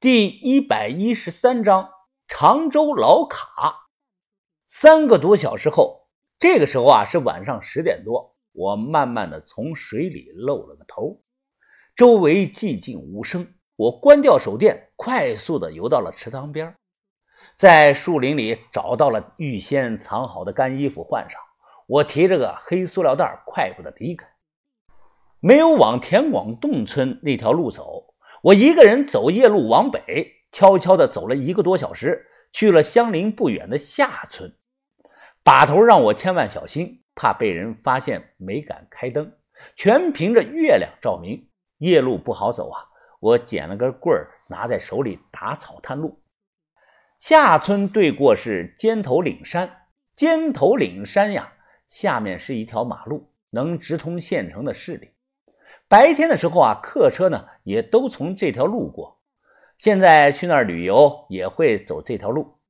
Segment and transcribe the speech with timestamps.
[0.00, 1.90] 第一百一十三章
[2.26, 3.90] 常州老卡。
[4.66, 11.20] 三个多小时后，这个时候啊是晚上十点多，我慢慢的从水里露了个头，
[11.94, 13.46] 周围寂静无声。
[13.76, 16.74] 我关掉手电，快速的游到了池塘边，
[17.54, 21.38] 在树林里找到了预先藏好的干衣服换上，
[21.86, 24.26] 我提着个黑塑料袋，快步的离开，
[25.40, 28.09] 没有往田广洞村那条路走。
[28.42, 34.56] 我一个人走夜路往北，悄悄地走了一个多小时，去了相邻不远的下村。
[35.42, 39.30] 把头让我千万小心，怕被人发现，没敢开灯，
[39.76, 41.48] 全凭着月亮照明。
[41.78, 42.84] 夜路不好走啊！
[43.20, 46.22] 我捡了根棍儿，拿在手里打草探路。
[47.18, 49.70] 下村对过是尖头岭山，
[50.16, 51.52] 尖头岭山呀，
[51.90, 55.10] 下面是一条马路，能直通县城的市里。
[55.90, 59.18] 白天的时候啊，客车呢也都从这条路过。
[59.76, 62.60] 现在去那儿旅游也会走这条路。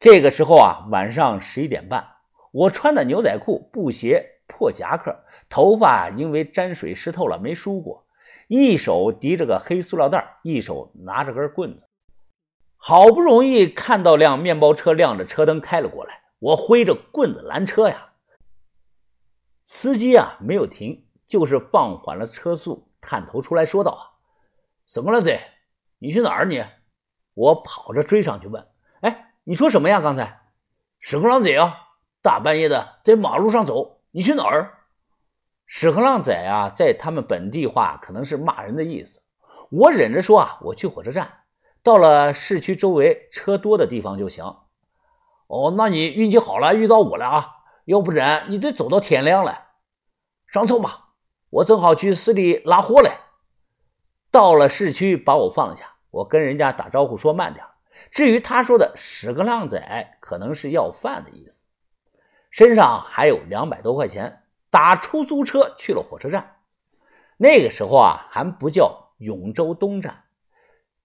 [0.00, 2.02] 这个时候啊，晚上十一点半，
[2.52, 5.14] 我穿的牛仔裤、布鞋、破夹克，
[5.50, 8.06] 头发因为沾水湿透了没梳过，
[8.48, 11.82] 一手提着个黑塑料袋，一手拿着根棍子。
[12.78, 18.12] 好不容易看到辆面包车亮着车灯开了过来，我挥着棍子拦车呀。
[19.66, 21.03] 司机啊没有停。
[21.26, 24.02] 就是放缓了车速，探头出来说道：“啊
[24.86, 25.40] 怎么了，嘴？
[25.98, 26.44] 你去哪儿？
[26.44, 26.64] 你？”
[27.34, 28.66] 我跑着追上去问
[29.02, 30.00] ：“哎，你说什么呀？
[30.00, 30.40] 刚才？
[31.00, 31.80] 屎壳郎贼啊！
[32.22, 34.78] 大半夜的在马路上走，你去哪儿？”
[35.66, 39.22] 屎壳郎仔啊，在他们本地话可能是骂人的意思。
[39.70, 41.44] 我忍着说啊，我去火车站，
[41.82, 44.44] 到了市区周围车多的地方就行。
[45.46, 47.50] 哦，那你运气好了，遇到我了啊！
[47.86, 49.68] 要不然你得走到天亮了。
[50.46, 51.03] 上车吧。
[51.54, 53.12] 我正好去市里拉货嘞，
[54.32, 57.64] 到了市区把我放下，我跟人家打招呼说慢点。
[58.10, 59.78] 至于他说的“屎个浪仔”，
[60.18, 61.66] 可能是要饭的意思。
[62.50, 66.56] 身上还有两百多块钱，打出租车去了火车站。
[67.36, 70.24] 那个时候啊，还不叫永州东站，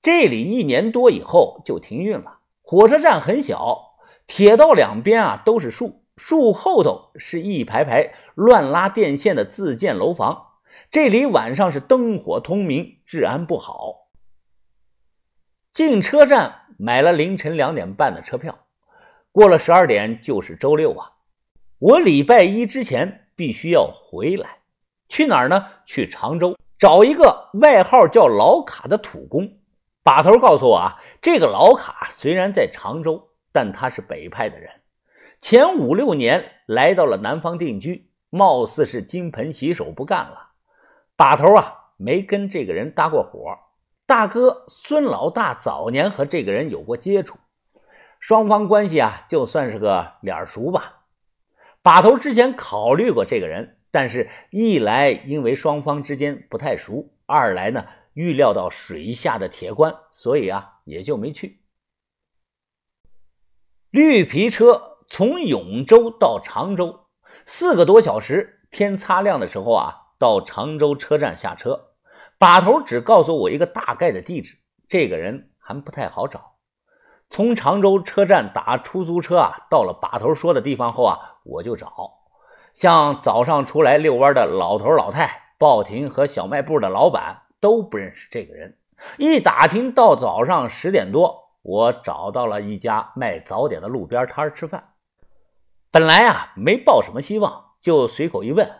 [0.00, 2.38] 这里一年多以后就停运了。
[2.62, 3.96] 火车站很小，
[4.28, 6.05] 铁道两边啊都是树。
[6.16, 10.46] 树后头是一排排乱拉电线的自建楼房，
[10.90, 14.08] 这里晚上是灯火通明，治安不好。
[15.72, 18.58] 进车站买了凌晨两点半的车票，
[19.30, 21.12] 过了十二点就是周六啊！
[21.78, 24.60] 我礼拜一之前必须要回来，
[25.08, 25.66] 去哪儿呢？
[25.84, 29.58] 去常州找一个外号叫老卡的土工。
[30.02, 34.70] 把头告诉我啊，这个老卡虽然在常州，但他是北派的人。
[35.48, 40.54] 前五六年来到了南方定居，貌似是金盆洗手不干了。
[41.14, 43.56] 把头啊，没跟这个人搭过伙。
[44.06, 47.38] 大哥孙老大早年和这个人有过接触，
[48.18, 51.04] 双方关系啊，就算是个脸熟吧。
[51.80, 61.60] 把头之前考虑过这个人，但是一来因为双方之间不太熟，二来呢预料到水下的铁关，所以啊也就没去。
[63.90, 64.94] 绿皮车。
[65.08, 67.06] 从永州到常州
[67.44, 71.92] 四个多小时，天擦亮的时候啊，到常州车站下车。
[72.38, 74.58] 把头只告诉我一个大概的地址，
[74.88, 76.56] 这个人还不太好找。
[77.30, 81.90] 从常州车站打出租车啊，到了把头说的地方后啊，我就找，
[82.74, 88.76] 像早上出来遛弯的老头老太、报亭和小卖部的老板都不认识这个人。
[89.18, 94.92] 一打听到早上十点多，我找到了一家卖早点的路边摊吃饭。
[95.96, 98.70] 本来啊没抱什么希望，就随口一问，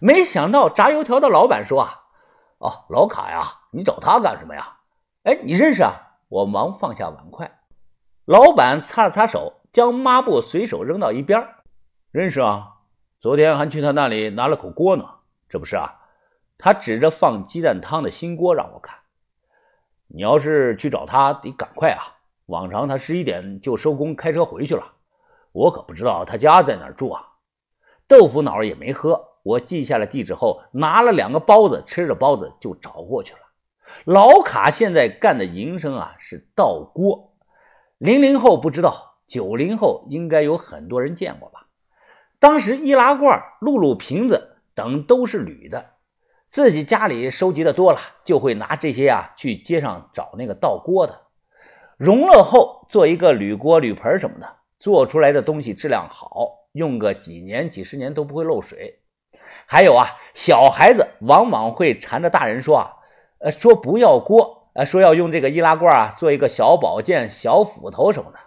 [0.00, 2.04] 没想到炸油条的老板说啊，
[2.60, 4.78] 哦，老卡呀，你找他干什么呀？
[5.24, 6.16] 哎，你认识啊？
[6.30, 7.58] 我忙放下碗筷，
[8.24, 11.46] 老板擦了擦手，将抹布随手扔到一边，
[12.10, 12.68] 认识啊，
[13.20, 15.04] 昨天还去他那里拿了口锅呢。
[15.50, 15.92] 这不是啊？
[16.56, 18.96] 他指着放鸡蛋汤的新锅让我看。
[20.06, 22.16] 你要是去找他，得赶快啊，
[22.46, 24.94] 往常他十一点就收工开车回去了。
[25.52, 27.22] 我可不知道他家在哪儿住啊！
[28.08, 29.28] 豆腐脑也没喝。
[29.42, 33.40] 我记下了地址后，拿了两个包子，吃着包子就找过去了。
[34.04, 37.34] 老卡现在干的营生啊是倒锅。
[37.98, 41.66] 零零后不知道，九零后应该有很多人见过吧？
[42.38, 45.90] 当时易拉罐、露露瓶子等都是铝的，
[46.48, 51.20] 自己家里收集的多了，就会拿这些呀去街上找那个倒锅的，
[51.96, 54.56] 熔了后做一个铝锅、铝盆什么的。
[54.82, 58.98] 做出来的东西质量好，用个几年几十年都不会漏水。
[59.64, 62.96] 还有啊，小孩子往往会缠着大人说啊，
[63.38, 68.38] 呃，说不要锅，呃，说要用这个易拉罐啊做一个小宝剑、小斧头什么的。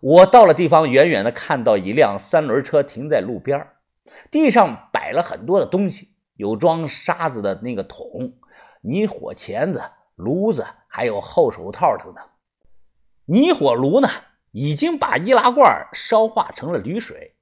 [0.00, 3.66] 我到了地方，远远的看到一辆三轮车停在路边
[4.30, 8.34] 地上摆了很多的东西，有装沙子的那个桶、
[8.82, 9.82] 泥火钳子、
[10.14, 12.24] 炉子，还有厚手套等等。
[13.24, 14.08] 泥火炉呢，
[14.52, 17.34] 已经把易拉罐烧化成了铝水。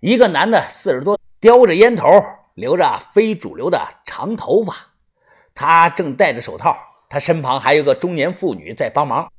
[0.00, 2.08] 一个男的四十多，叼着烟头，
[2.54, 4.74] 留着非主流的长头发，
[5.54, 6.74] 他正戴着手套。
[7.08, 9.30] 他身旁还有个中年妇女在帮忙。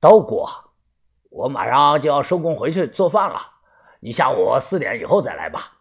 [0.00, 0.44] 刀姑，
[1.30, 3.40] 我马上就要收工回去做饭了，
[4.00, 5.78] 你下午四点以后再来吧。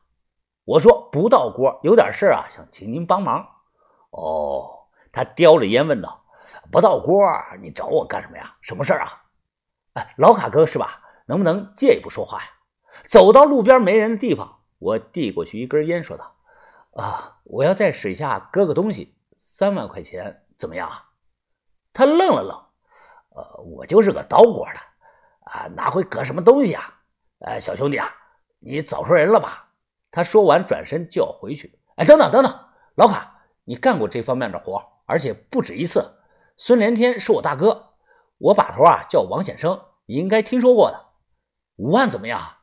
[0.63, 3.45] 我说不到锅，有点事啊，想请您帮忙。
[4.11, 4.69] 哦，
[5.11, 6.23] 他叼着烟问道
[6.71, 7.27] ：“不到锅，
[7.59, 8.53] 你找我干什么呀？
[8.61, 9.20] 什么事啊？”
[9.93, 11.01] 哎，老卡哥是吧？
[11.27, 12.47] 能不能借一步说话呀？
[13.03, 16.35] 走到路边没人的地方，我递过去一根烟，说道
[16.95, 21.05] ：“啊，我要在水下搁个东西。”三万块钱怎么样啊？
[21.93, 22.57] 他愣了愣，
[23.35, 26.99] 呃，我就是个刀锅的，啊，哪会搁什么东西啊？
[27.39, 28.13] 哎，小兄弟啊，
[28.59, 29.69] 你找错人了吧？
[30.11, 31.79] 他说完转身就要回去。
[31.95, 32.59] 哎，等等等等，
[32.95, 36.17] 老卡，你干过这方面的活，而且不止一次。
[36.57, 37.90] 孙连天是我大哥，
[38.41, 41.13] 我把头啊叫王显生，你应该听说过的。
[41.77, 42.57] 五万怎么样？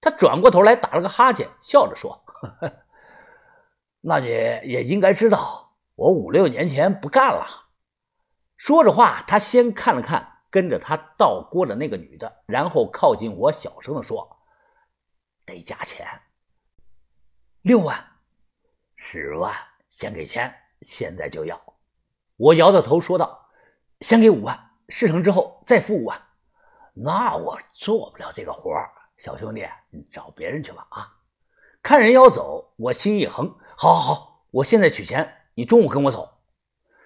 [0.00, 2.24] 他转过头来打了个哈欠，笑着说
[4.00, 5.64] ：“那你也应该知道。”
[5.96, 7.70] 我五六年前不干了。
[8.56, 14.38] 说着话，他先看了看跟着他倒锅的那个女的，然后靠近我，小声的说
[15.44, 16.06] ：“得加钱，
[17.62, 18.04] 六万、
[18.94, 19.52] 十万，
[19.90, 21.60] 先给钱，现在就要。”
[22.36, 23.48] 我摇着头说道
[24.00, 26.20] ：“先给五万，事成之后再付五万。”
[26.94, 28.72] 那我做不了这个活
[29.16, 30.86] 小兄弟，你找别人去吧。
[30.90, 31.14] 啊！
[31.80, 35.32] 看人要走，我心一横，好，好，好，我现在取钱。
[35.54, 36.40] 你中午跟我走。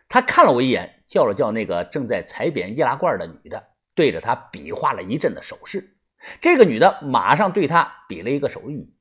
[0.08, 3.62] 他看了我一眼，叫了叫那个正在踩扁易拉罐的女的，
[3.94, 5.96] 对着她比划了一阵的手势。
[6.40, 8.94] 这个女的马上对他比了一个手语，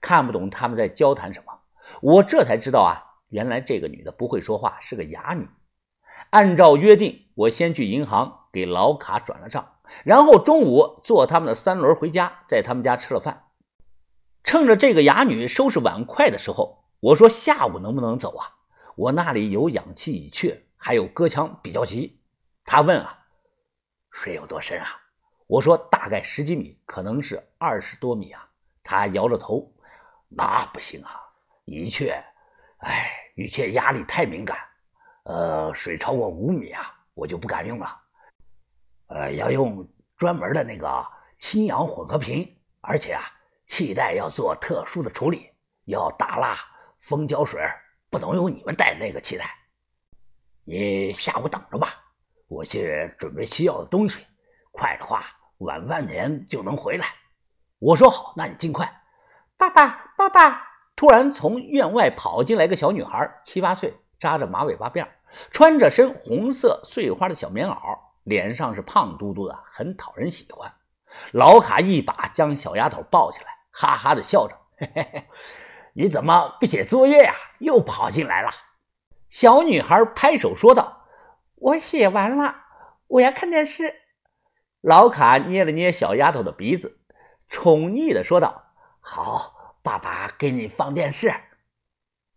[0.00, 1.60] 看不懂他们在交谈什么。
[2.00, 5.48] 我这才知道啊，原来这个女的不会说话，是个哑女。
[6.34, 13.44] 按照约定，我先去银行给老卡转了账，然后中午坐他们的三轮回家，在他们家吃了饭。
[14.42, 18.50] 趁着这个哑女收拾碗筷的时候，我说下午能不能走啊？
[18.96, 22.20] 我那里有氧气已缺，还有割枪比较急。
[22.64, 23.16] 他问啊，
[24.10, 24.88] 水有多深啊？
[25.46, 28.48] 我说大概十几米，可能是二十多米啊。
[28.82, 29.72] 他摇着头，
[30.28, 31.10] 那不行啊，
[31.64, 32.20] 一缺，
[32.78, 34.58] 哎，一缺压力太敏感。
[35.24, 38.00] 呃，水超过五米啊，我就不敢用了。
[39.08, 39.86] 呃，要用
[40.16, 41.06] 专门的那个
[41.38, 42.48] 氢氧混合瓶，
[42.80, 43.22] 而且啊，
[43.66, 45.50] 气袋要做特殊的处理，
[45.86, 46.56] 要打蜡
[47.00, 47.60] 封胶水。
[48.10, 49.44] 不能用你们带的那个气袋，
[50.62, 51.88] 你下午等着吧，
[52.46, 54.24] 我去准备需要的东西。
[54.70, 55.24] 快的话，
[55.58, 57.06] 晚饭前就能回来。
[57.80, 58.88] 我说好，那你尽快。
[59.56, 60.62] 爸爸，爸爸！
[60.94, 63.92] 突然从院外跑进来个小女孩，七八岁，
[64.24, 65.06] 扎着马尾巴辫，
[65.50, 70.72] 穿着身红色碎花的小棉袄，脸上是胖嘟嘟的，很讨人喜欢。
[71.32, 75.24] 老卡一把将小丫头抱起来，哈哈的笑着，嘿嘿嘿。
[75.92, 77.34] 你怎么不写作业呀？
[77.58, 78.50] 又跑进来了。
[79.28, 81.04] 小女孩拍手说道
[81.56, 82.54] ：“我写完了，
[83.08, 83.94] 我要看电视。”
[84.80, 86.98] 老卡捏了捏小丫头的鼻子，
[87.46, 91.30] 宠溺的说道：“好，爸爸给你放电视。”